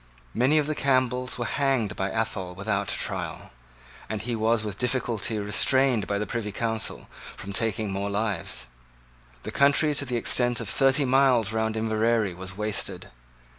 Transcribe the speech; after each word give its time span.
Many 0.33 0.57
of 0.57 0.65
the 0.65 0.73
Campbells 0.73 1.37
were 1.37 1.45
hanged 1.45 1.95
by 1.95 2.09
Athol 2.09 2.55
without 2.55 2.91
a 2.91 2.95
trial; 2.97 3.51
and 4.09 4.19
he 4.23 4.35
was 4.35 4.63
with 4.63 4.79
difficulty 4.79 5.37
restrained 5.37 6.07
by 6.07 6.17
the 6.17 6.25
Privy 6.25 6.51
Council 6.51 7.07
from 7.37 7.53
taking 7.53 7.91
more 7.91 8.09
lives. 8.09 8.65
The 9.43 9.51
country 9.51 9.93
to 9.93 10.05
the 10.05 10.17
extent 10.17 10.59
of 10.59 10.67
thirty 10.67 11.05
miles 11.05 11.53
round 11.53 11.77
Inverary 11.77 12.33
was 12.33 12.57
wasted. 12.57 13.11